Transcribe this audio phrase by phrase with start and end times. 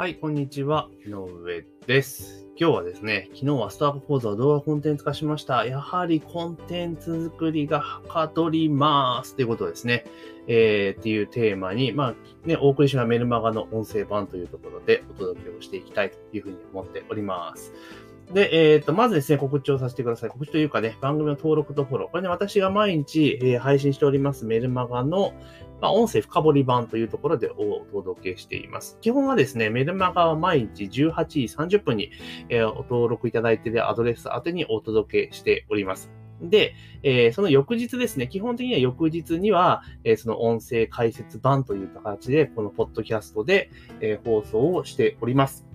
[0.00, 0.88] はい、こんにちは。
[1.04, 2.46] 井上です。
[2.56, 5.66] 今日はですね、昨日はスタート講座を動画コンテンツ化しました。
[5.66, 9.34] やはりコンテンツ作りがはかどります。
[9.34, 10.04] ということですね。
[10.46, 17.72] えー、っていうテーマに、まあ、ね、お送りしたメルマガの音声版というところでお届けをしていきたいというふうに思っております。
[18.32, 20.30] で、えっ、と、まずですね、告知をさせてください。
[20.30, 22.10] 告知というかね、番組の登録とフォロー。
[22.10, 25.32] これね、私が毎日、えー配信しておりますメルマガの、
[25.80, 28.98] まあ、音声深掘り版というところでお届けしています。
[29.00, 31.40] 基本はですね、メルマガは毎日18時
[31.78, 32.10] 30分に、
[32.50, 36.10] えーお登録いただいているアドレス宛てにお届けしております。
[36.42, 45.67] で、えーその翌日ですね、基本的には翌日には、えーその音声解説版という形で、このポッドキャストで、えー放送をしております。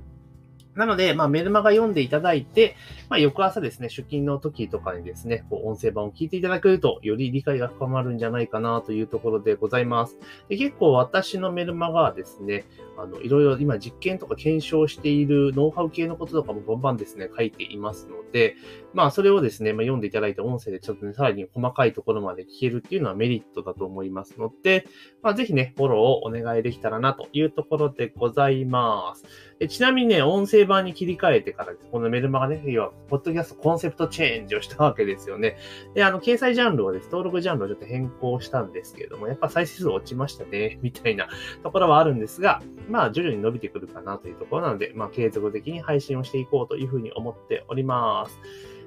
[0.76, 2.76] なので、まあ、メルマガ読んでいただいて、
[3.09, 10.17] まあ、翌朝ですね、出勤の時とかにですね、こう音声版を聞いていただけると、より理解が深まるんじゃないかなというところでございます。
[10.50, 12.66] で結構私のメルマガはですね、
[12.98, 18.56] あの、いろいろ今実験とか検証しているノウハウ系のこととかもバンバンですね、書いていますので、
[18.94, 24.88] まあ、それをですね、まあ、読んでいただいた音声でちょっとね、さらに細かいところまで聞けるっていうのはメリットだと思いますので、
[25.22, 29.23] まあ、ぜひね、フォローをお願いできたらなというところでございます。
[29.59, 35.57] でちなみにね、音声版に切り替えてからです、このメルマガね、要は、ポッドキャストコンセプトチェンジをしたわけですよね。
[35.95, 41.30] で、あの、掲載ジャンルをです、登録ジャンルをちょっと変更したんですけれども、やっぱ再生数落ちましたね、みたいな
[41.63, 48.39] ところはあるんですが、まあ、徐々に伸びてくるかなというところなので、まあ、継続的に配信をしていこうというふうに思っております。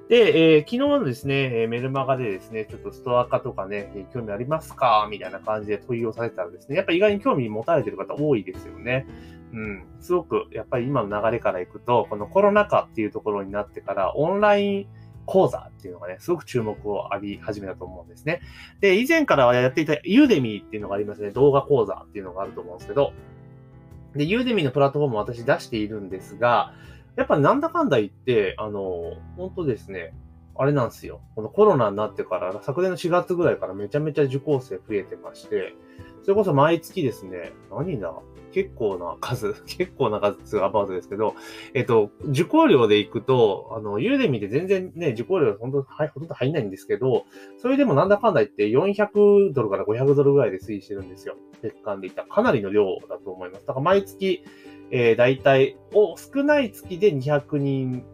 [0.09, 5.09] で、えー昨日のですね、メルマガでですね、ちょっとストア化とかね、興味ありますか？
[5.11, 9.07] みたいな感じで問いをされたらですね、やっぱ意外に興味持たれてる方多いですよね。
[9.53, 9.85] うん。
[10.01, 14.87] すごく、やっぱり今の流れからいくと、このコロナ禍っていうところになってから、オンライン
[15.25, 18.43] 講座っていうのがね、すごく注目を浴び始めたと思うんですね。
[18.81, 21.31] で、以前からはやっていたユーデミーっていうのがありますね。
[21.31, 23.13] 動画講座っていうのがあると思うんですけど、
[24.15, 26.73] で、ユーデミーのプラットフォームを私出しているんですが、
[27.17, 30.15] やっぱなんだかんだ言って、あの、本当ですね、
[30.59, 31.21] あれなんですよ。
[31.35, 35.75] このコロナになってから、昨年の4月ぐらいからめちゃめちゃ受講生増えてまして、
[36.23, 38.13] それこそ毎月ですね、何だ
[38.53, 41.35] 結構な数、 結構な数アバウトですけど、
[41.75, 47.27] えっと、受講料で行くと、あの、ユーデミーで全然ね、受講料本当はい、ほとんど入んないんですけど、
[47.59, 51.37] それでもなんだかんだ言って400ドルから500ドルぐらいで推移してるんですよ。
[51.63, 53.67] 月間でいったらかなりの量だと思います。
[53.67, 54.43] だから毎月、
[54.91, 58.05] えー、大体、お、少ない月で200人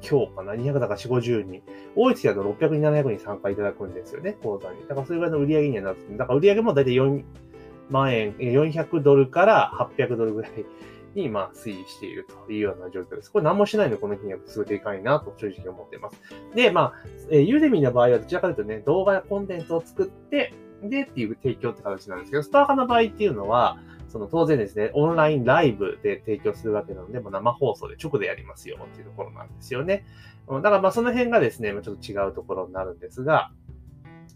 [0.00, 1.62] 強かな ?200 だから4、50人。
[1.96, 4.80] 多い月だと600人、700人参加いただくんですよね、講座に。
[4.88, 7.24] だからそれぐらいの売り上げにはなってるだから売り上げも大体4
[7.90, 10.52] 万円、400ドルから800ドルぐらい
[11.14, 13.32] に、まあ、推移しているというような状況です。
[13.32, 16.20] これ何もしないのでこの金額すごいでかいなと正直思っています。
[16.54, 16.92] で、まあ、
[17.30, 23.78] えーユーデミーの場合はどちらかというとね、動画やコンテンツを作って、でっていう提供って形なんですけど、スターカの場合っていうのは、
[24.14, 30.04] その当然ですね、オンラインライブで提供するわけなので、もう生放送で直でやりますよっていうところなんですよね。
[30.48, 33.50] だからまあその辺がですね、ちょっと違うところになるんですが、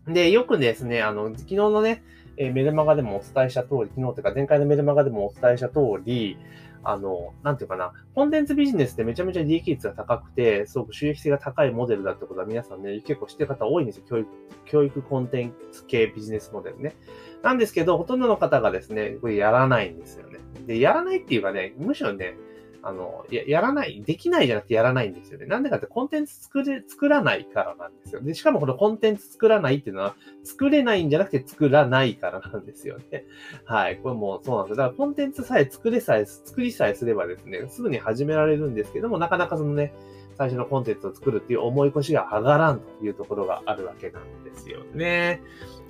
[0.08, 2.02] で、よくですね、あの、昨日のね、
[2.38, 6.38] えメルマガでもお伝えした通り、昨日というか前回のメルマガでもお伝えした通り、
[6.84, 14.04] あの、なんていうかな、コンテンツビジネスってめちゃめちゃ利益率が高くて、すごく収益性が高いモデルだってことは皆さんね、結構知ってる方多いんですよ。
[14.08, 14.28] 教育、
[14.64, 16.94] 教育コンテンツ系ビジネスモデルね。
[17.42, 20.38] なんですけど、ほとんどの方がですね、これやらないんですよね。
[20.66, 22.36] で、やらないっていうかね、むしろね、
[22.82, 25.46] あの、や、やらない、できないじゃなくてやらないんですよね。
[25.46, 28.20] なんでかってコンテンツ作れ、作らないからなんですよ。
[28.20, 33.24] で、しかもこのコンテンツ作らないっていうのは、作れないんじゃなくて作らないからなんですよね。
[33.64, 33.98] はい。
[33.98, 34.76] これもそうなんですよ。
[34.76, 39.92] だからコンテンツさえ作れさえ、作りさえすればですね、すぐに始められるんですけども、なかなかそのね、
[40.38, 45.42] 最初のコンテンツを作るっていう思い越しが上がらんというところがあるわけなんですよね。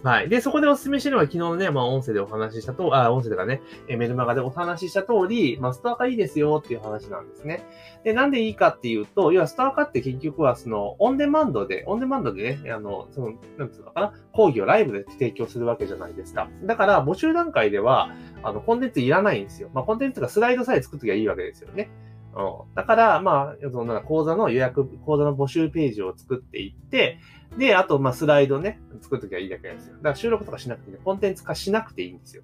[0.03, 0.29] はい。
[0.29, 7.67] で、そこでお勧めしてるのは昨日のね、まあ音声でお話ししたと、あ、音声とかね、メルマガでお話しした通り、まあストア化いいですよっていう話なんですね。
[8.05, 16.49] で、なんでいいかっていうと、要はストア化って結局はその、オンデマンドで、オンデマンドでね、あの、その、なんつうのかな、講義をライブで提供するわけじゃないですか。
[16.63, 18.12] だから、募集段階では、
[18.44, 19.69] あの、コンテンツいらないんですよ。
[19.75, 21.91] まあ、コンテンツがスライドさえ作っときゃいいわけですよね。
[22.38, 22.75] うん。
[22.75, 27.19] だから、まあ、その、なんか講座の予約、講座の募集ページを作っていって、
[27.58, 29.96] で、あと、まあ、スライドね、作っときゃいいだけなんですよ。
[29.96, 32.43] だから収録とかしなくていい、コンテンツ化しなくていいんですよ。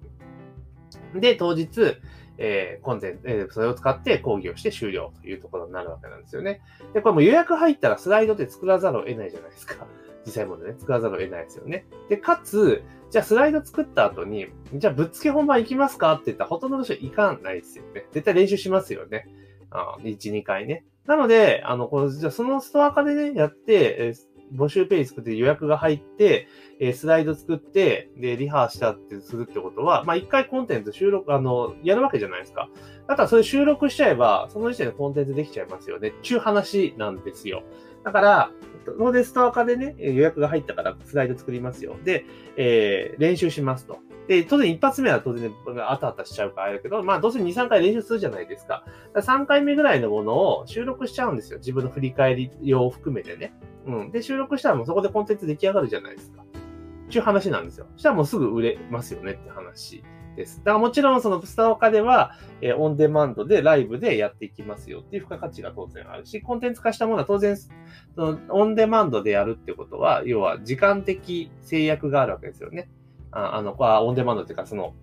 [1.15, 1.97] で、当日、
[2.37, 6.59] えーコンテンツ、えーそれを使って講義をして終了というところになるわけなんですよね。
[6.93, 9.87] で、これも予約入ったらスライドで作らざるを得ないじゃないですか。
[10.25, 11.85] 実際もね、作らざるを得ないですよね。
[12.09, 18.05] で、かつ、じゃあスライド作った後に、じゃあぶっつけ本番行きますかって言ったらほとんどの人行かないですよね。
[18.11, 19.27] 絶対練習しますよね。
[19.75, 20.85] あ1、2回ね。
[21.05, 26.47] なので、あの、この、じゃそのストア化でね、やって、えー募集ページ作って予約が入って、
[26.79, 32.69] えー、スライド作って、で、リハしたってするってことは、まあ、一回コンテンツ収録、あの、やるわけじゃないですか。
[33.07, 36.13] だからそれ収録しちゃえば、その時点でコンテンツできちゃいますよね。
[36.21, 37.63] ちゅう話なんですよ。
[38.03, 38.51] だから、
[38.85, 41.95] ローデストアカでね、予約が入ったからスライド作りますよ。
[42.03, 42.25] で、
[42.55, 43.99] えー、練習しますと。
[44.27, 45.55] で、当然一発目は当然、ね、
[45.87, 48.83] あたあたしちゃうからあれだけど、まあどうせ2、3回練習するじゃないですか。
[49.13, 51.59] か3回目ぐらいのものを収録しちゃうんですよ。
[51.59, 53.53] 自分の振り返り用を含めてね。
[53.85, 54.11] うん。
[54.11, 56.41] で、収録したらもうそこでコンテンツ出来上がるじゃないですか。
[56.41, 57.85] っていう話なんですよ。
[57.97, 60.03] したらもうすぐ売れますよねって話。
[60.35, 60.57] です。
[60.59, 67.71] だからもちろんそのスタオカでは、えー、オンデマンドでライブでやっていきますよっていう付加価値が当然あるし、コンテンツ化したものは当然、そ
[68.17, 72.89] のオンデマンドでやるってことは、要は時間的制約があるわけですよね。
[73.35, 74.93] ああの、オンデマンドっていうか、その、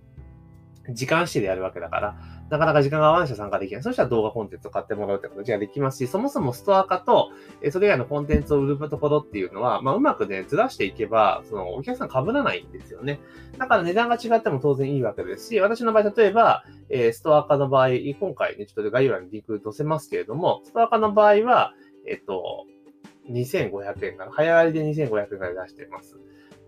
[0.91, 2.17] 時間指定でやるわけだから、
[2.51, 3.83] なかなか時間が合わない人参加できない。
[3.83, 7.31] そしたら動画コンテンツを買ってもらうって形ができますし、そもそもストア化と、
[7.63, 13.21] えそれ以外のコンテンツを売るところっていうのは、まあ、うまくね、ずらしていけば、その、お客さん被らないんですよね。
[13.59, 21.75] だから値段が違っても当然いいわけですし、私の場合、例えば、え、ストア化の場合、今回ね、ちょっと概要欄にリンク載せますけれども、ストア化の場合は、
[22.07, 22.67] えっと、
[23.31, 24.33] 2500円かな。
[24.33, 26.19] 早割りで2500円から出してます。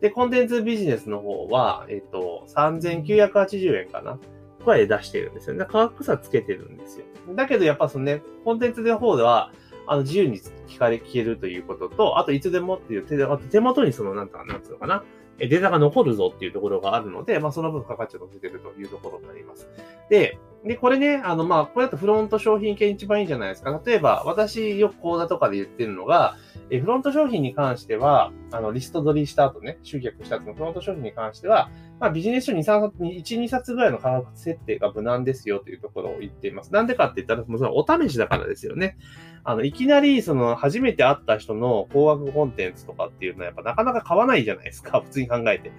[0.05, 4.19] で、コンテンツビジネスの方は、えっと、3980円かな。
[4.63, 5.65] 声で出してるんですよね。
[5.65, 7.07] 価格差つけてるんですよ。
[7.35, 9.51] だけどやっぱそのね、コンテンツの方では、
[9.87, 15.05] あの、自由に聞かれ、聞けるということと、あといつでもっていう手で、あと手元にその、なんか、なんつうのかな、
[15.39, 19.71] データが残るぞっていうところがあるので、まあ、その分価値を乗せてるというところになります。
[20.11, 23.83] で、で、これね、あの、まあ、これだとフロント商品系一番いいんじゃないですか。
[23.85, 26.37] 例えば、私よく講座とかで言ってるのが、
[26.71, 31.71] えフロント商品に関しては、あの、リスト取りした後ね、集客した後のフロント商品に関しては、
[32.01, 36.73] まあ、ビジネス書2、3冊、1、2冊ぐらいの価格設定が無難ですよというところを言っています。
[36.73, 38.97] なんでかって言ったら、もちろんお試しだからですよね。
[39.45, 45.03] あの、いきなり、その、初めて会った人の高額コンテンツとかっていうのは、やっぱなかなか買わないじゃないですか。
[45.03, 45.73] 普通に考えて。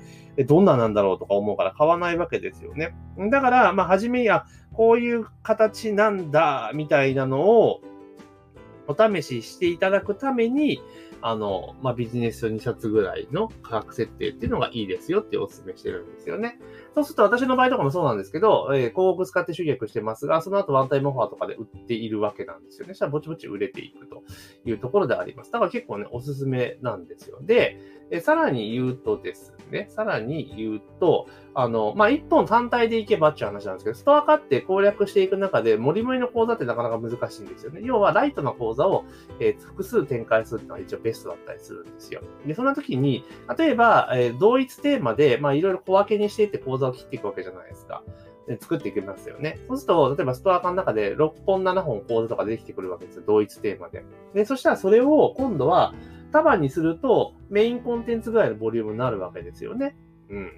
[0.44, 2.96] どんななんだろうとか思うから買わないわけですよね。
[3.32, 7.82] だから、まあ、初めに、あ、こういう形なんだ、みたいなのを、
[8.88, 10.82] お試ししていただくために、
[11.22, 16.60] あの、まあ、ビジネス書2冊ぐらいの価格設定っていうのがいいですよってお勧めしてるんですよね。
[16.96, 22.94] そうすると私の場合とかもそうなんですけど、えー、広告使って集客してますが、その後ワンタイムオファーとかで売っているわけなんですよね。
[22.94, 24.24] そしたらぼちぼち売れていくと
[24.64, 25.52] いうところであります。
[25.52, 27.40] だから結構ね、おすすめなんですよ。
[27.42, 27.78] で、
[28.12, 37.82] えさらに言うとですね、さらに言うと、あの、まあ、一本単体でいけばっていう話なんですけど、ストア化って攻略していく中で、盛り盛りの講座ってなかなか難しいんですよね。
[37.84, 39.06] 要は、ライトな講座を、
[39.40, 42.22] えー、複数展開するっていうのが一応ベストだったりするんですよ。
[42.46, 43.24] で、そんな時に、
[43.58, 48.04] 例えば、えー、同一テーマで、まあ、いろいろ小分けにしていって講座を切っていくわけじゃないですか。
[48.48, 49.60] で作っていきますよね。
[49.68, 53.24] そうすると、例えばストア化の中で6本7本講座とかできてくるわけですよ。
[53.26, 54.06] 同一テーマで。
[54.34, 55.94] で、そしたらそれを今度は、
[56.32, 59.96] 束にすると、メインコンテンツぐらいのボリュームになるわけですよね。
[60.30, 60.52] うん。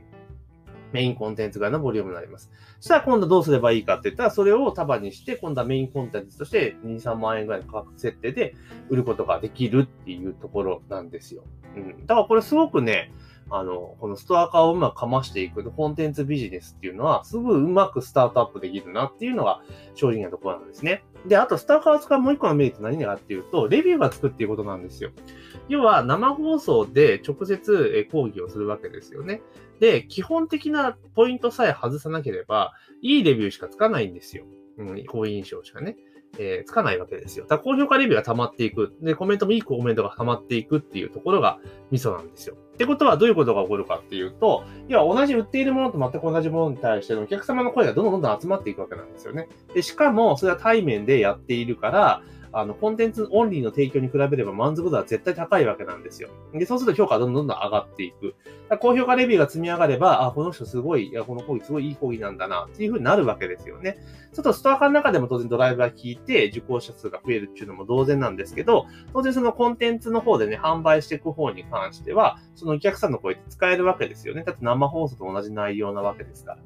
[0.92, 2.50] メインコンテンツぐらいのボリュームになります。
[2.80, 8.56] そしたら今度どうすればいいかって言ったら、それを束にして、今度はメインコンテンツとして2、3万円ぐらいの価格設定で
[8.90, 11.44] 売ることができるっていうところなんですよ。
[11.76, 12.06] うん。
[12.06, 13.12] だからこれすごくね、
[13.50, 19.62] あの、このストア化をうまくかましていくコンテンツビジネスっていうのは、すぐうまくスタートアップできるなっていうのが
[19.96, 21.04] 正直なところなんですね。
[21.26, 25.12] で、あと、スタア化を使うもう一個のメリット何かっていうと、レビューがつくっていうことなんですよ。
[25.70, 29.42] 要は、生放送で直接講義をするわけですよね。
[29.80, 34.46] で、基本的なポイントさえ外さなければ、いいレビューしかつかないんですよ。
[34.78, 35.98] うん、好印象しかね。
[36.38, 37.46] えー、つかないわけですよ。
[37.48, 38.94] だ高評価レビューが溜まっていく。
[39.02, 41.60] で、コメントもいいコメントが溜まっていくっていうところが
[41.92, 42.56] ミソなんですよ。
[42.56, 49.48] ってことはどういうことが起こるかっていうと、要は同じ売っているものと全く同じものに対してのお客様の声がどんどんどんどん集まっていくわけなんですよね。
[49.74, 56.30] で、しかもそれは対面でやっているから、あの、コンテンツオンリーの提供に比べれば満足度は絶対高いわけなんですよ。
[56.54, 58.36] で、そうすると評価がどんどんどん上がっていく。
[58.80, 63.98] 高評価レビューが積み上がれば、あ、この人すごい、いや、この講義すごいいい講義なんだな、っていう風になるわけですよね。
[64.34, 74.44] ちょっとストア化の中でも当然ドライバー聞いて受講者数が増えるっていうのも同然なんですけど、当然そのコンテンツの方でね、販売していく方に関しては、そのお客さんの声って使えるわけですよね。
[74.44, 76.58] だって生放送と同じ内容なわけですから。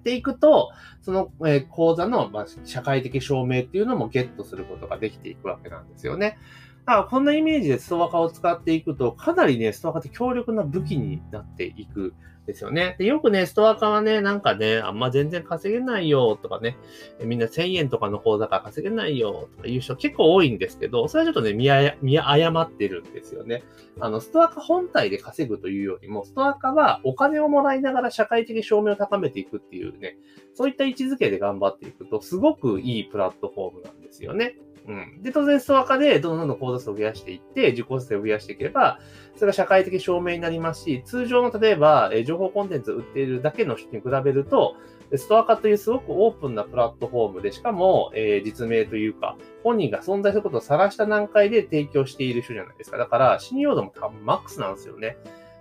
[0.00, 6.38] っていくと、その、えー、講座の、まあ、社会的証明っていうのもゲットすることができていくわけなんですよね。
[6.86, 12.14] だからこんなイメージでストア化を使っていくと、かなりね、ストア化って強力な武器になっていく
[12.46, 12.96] ですよね。
[12.98, 16.76] でよくね、ストア化はね、なんかね、あんま全然稼げないよとかね、
[17.22, 21.52] みんな1000円とかの口座から稼げないよとかいう人結構多いんですけど、それはちょっとね、
[22.02, 23.62] 見誤ってるんですよね。
[24.00, 30.16] あの、ストア化本体で稼ぐというよりも、ストア化はお金をもらいながら社会的証明を高めていくっていうね、
[30.54, 34.56] そういった位置づけで頑張っていくと、すごくいいプラットフォームなんですよね。
[34.86, 35.22] うん。
[35.22, 38.98] で、当然ストア化でどんどんどん講座数を増やしていって、受講数を増やしていければ、
[39.36, 44.76] それが社会的証明になりますし、通常の例えば、え情報コンテンツを売っているだけの人に比べると、
[45.16, 52.96] ストア化というすごくオープンなプラットフォームで、しかも、え、実名というか、本人が存在することを晒した段階で提供している人じゃないですか。
[52.96, 55.16] だから、信用度も多分マックスなんですよね。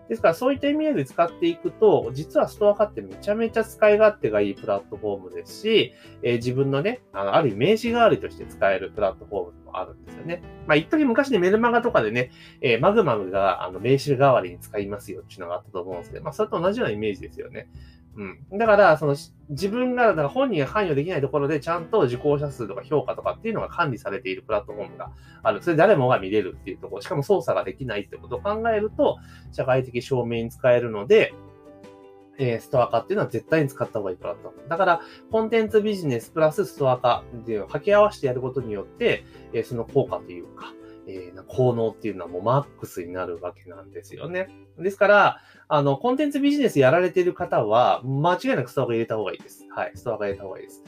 [0.10, 10.42] ですから、そういった意味合いで使っていくと、実はストア化ってめちゃめちゃ使い勝手がいいプラットフォームですし、えー、自分のね、あの、ある意味名刺代わりとして使えるプラットフォームもあるんですよね。
[10.66, 17.70] まあ、一時昔ね、メルマガとかでね、えー、マグマグがあの名刺代わりに使いますよっていうのがあったと思うんですけど、まあ、それと同じようなイメージですよね。
[18.20, 18.58] うん。
[18.58, 19.16] だから、その、
[19.50, 25.12] 自分が、だから本人が関与できないところで、ちゃんと受講者数とか評価とかっていうのが管理されているプラットフォームが
[25.42, 25.64] ある。
[25.64, 29.20] それ誰もが見れるっていうところ、しかも操作ができないってことを考えると、
[29.54, 31.34] 社会的証明に使えるので、
[32.38, 34.70] え、ストア化っていうのは絶対に使った方がいいプラットフォーム。
[34.70, 39.24] だから、コンテンツビジネスプラスストア化っていうのを掛け合わせてやることによって、
[39.54, 40.74] え、その効果というか、
[41.10, 44.50] えー、効能っていうのはもうマックスになるわけなんですよね。
[44.78, 49.66] ですから、あの、コンテンツビジネスやられてる方は、間違いなくストアが入れた方がいいです。
[49.76, 49.92] はい。
[49.96, 50.84] ストアが入れた方がいいです。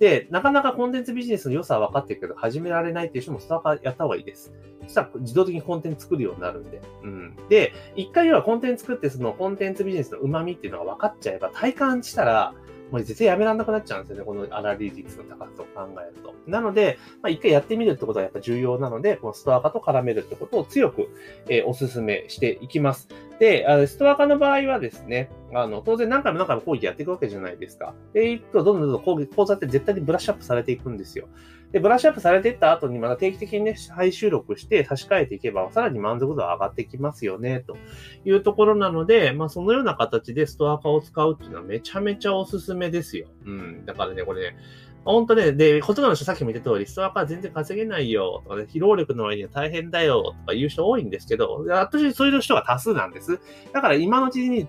[0.00, 4.52] で、なかなかコンテンツビジネスの良さは分かってるけど、始められないっていう人もストア化やった方がいいです。
[4.82, 6.80] そしたら自動的にコンテンツ作るようになるんで。
[7.02, 7.36] うん。
[7.48, 12.54] で、一回はコンテンツ作って、そのコンテンツビジネスの旨味っていうのが分かっちゃえば、体感したら、
[12.90, 14.24] もう絶対やめらんなくなっちゃうんですよね。
[14.24, 16.34] このアナリティクスの高さを考えると。
[16.46, 21.08] なので、まあ、一回やってみるってことはやっぱ重要なので、このストア化と絡めるってことを強く、
[21.48, 23.08] えー、お勧めしていきます。
[23.38, 27.94] で、あのストア化の場合はですね、あの、当然何回も何回も講義やっていくわけじゃないですか。
[28.12, 31.28] で、いくとどんどんどんどん講座って絶対にブラッシュアップされていくんですよ。
[31.72, 37.76] で、ブラッシュアップされていった後にまた定期的にね、再収録して差し替えていけば、さらに満足度は上がってきますよね、と
[38.24, 43.26] いうところなので、まあ、そのような形でストア化を使うっていうのはめちゃめちゃおすすめですよ。
[43.44, 43.84] うん。
[43.86, 44.56] だからね、これね、
[45.04, 53.23] 本当ね、で、ほとんどの人さっきも言った通り、ストア化全然稼げないよ、とかね、疲労力の割には大変だよ、とか言う人多いんですけど、私そういう人が多数なんです。
[53.72, 54.68] だから今のうちに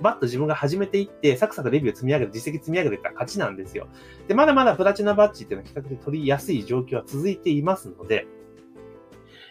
[0.00, 3.88] バッと自分が始めていって、サクサクレビュー積み上げる、実績積み上げていったら勝ちなんですよ。
[4.28, 8.26] で、まだまだプラチナバッジっていうのは比較的取りやすい状況は続いていますので、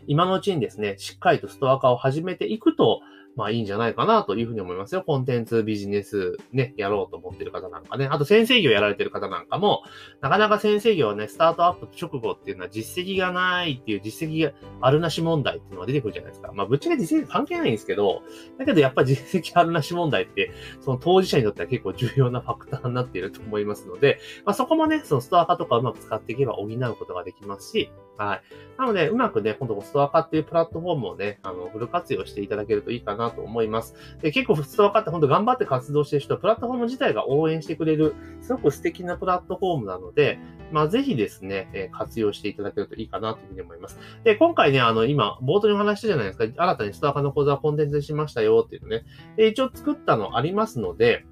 [0.08, 3.02] 今のうちにですね、しっかりとストア化を始めていくと、
[3.36, 5.04] まあいいんじゃないかなというふうに思いますよ。
[5.04, 8.08] コンテンツビジネスね、やろうと思ってる方なんかね。
[8.08, 9.84] あと先生業やられてる方なんかも、
[10.22, 16.52] なかなか先生業はね、スタートアップ直後っていうのは実績がないっていう実績があるなし問題っていうのが出てくるじゃないですか。
[16.54, 18.22] まあぶっちゃけ実績関係ないんですけど、
[18.58, 28.42] だけどやっぱり実績あるなし問題って、その当事者にとっては結構重要なファクターになっていると思いますので、まあそこもね、そのストア化とかうまく使っていけば補うことができますし、はい。
[28.78, 33.96] なので、うまくね、今度ストア化っていうプラットフォームをね、あの、フル活用していただけるといいかなと思います。
[34.22, 40.38] で結構ストア化って本当頑張って活動してる人、プラットフォーム自体が応援してくれる、すごく素敵なプラットフォームなので、
[40.72, 44.00] まあ、ぜひですね、え、活用していただけるといいかなというふうに思います。
[44.24, 49.04] で、今回ね、あの、今、冒頭にお話したじゃないですか、新たにストア化の講座をコンテンツにしましたよっていうのね、
[49.36, 51.26] で一応作ったのありますので、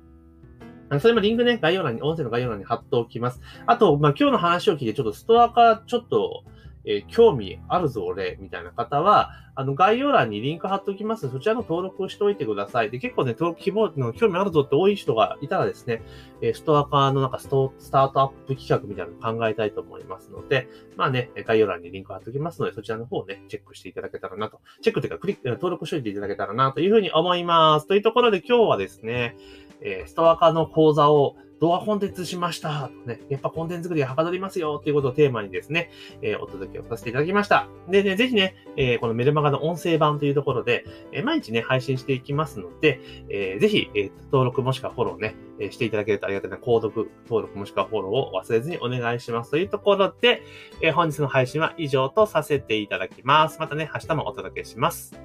[1.00, 3.40] それもリンクね、概要欄に、音声の概要欄に貼っておきます。
[3.68, 6.44] あと、まあ、今日の話を聞いて、ちょっとストア化ちょっと、
[6.86, 11.30] えー、興味あるぞ、俺、みたいな方は、あの、概要欄にリンク貼っておきます。
[11.30, 12.92] そちらの登録をしておいてください。
[12.92, 16.02] で、結構ね、登録希望の興味あるぞって多い人がいたらですね、
[16.42, 24.62] えー、ストア化のなんかストスタートアップ企画みたいなのを考えたいと思いますので、まあね、概要欄にリンク貼っておきますので、そちらの方をね、チェックしていただけたらなと。
[24.82, 27.88] チェックというか、クリック、登録しておいていただけたらなというふうに思います。
[27.88, 29.36] というところで今日はですね、
[29.82, 32.90] えー、ストア化の講座を動画コンテンツしました。
[33.06, 37.68] ね、やっぱコンテンツ作りがはかどりますよっていうことをテーマにですね、えー、お届けをさせていただきました。
[37.90, 49.52] でね、ぜひね、えー、このメルマガの音声版というところで、えー、毎日ね、配信していきますので、えー、ぜひ、えー、登録もしくはフォローね、えー、していただけるとありがたいな、購読、登録もしくはフォローを忘れずにお願いします。
[49.52, 50.44] というところで、
[50.82, 53.60] えー、本日の配信は以上とさせていただきます。
[53.60, 55.20] またね、明日もお届けします。